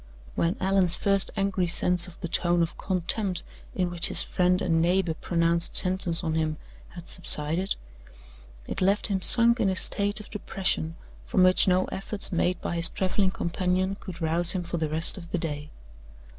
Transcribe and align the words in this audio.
When 0.33 0.57
Allan's 0.59 0.95
first 0.95 1.29
angry 1.37 1.67
sense 1.67 2.07
of 2.07 2.19
the 2.21 2.27
tone 2.27 2.63
of 2.63 2.75
contempt 2.75 3.43
in 3.75 3.91
which 3.91 4.07
his 4.07 4.23
friend 4.23 4.59
and 4.59 4.81
neighbor 4.81 5.13
pronounced 5.13 5.75
sentence 5.75 6.23
on 6.23 6.33
him 6.33 6.57
had 6.87 7.07
subsided, 7.07 7.75
it 8.65 8.81
left 8.81 9.09
him 9.11 9.21
sunk 9.21 9.59
in 9.59 9.69
a 9.69 9.75
state 9.75 10.19
of 10.19 10.31
depression 10.31 10.95
from 11.27 11.43
which 11.43 11.67
no 11.67 11.85
efforts 11.91 12.31
made 12.31 12.59
by 12.61 12.77
his 12.77 12.89
traveling 12.89 13.29
companion 13.29 13.93
could 13.99 14.21
rouse 14.21 14.53
him 14.53 14.63
for 14.63 14.77
the 14.77 14.89
rest 14.89 15.19
of 15.19 15.29
the 15.29 15.37
day. 15.37 15.69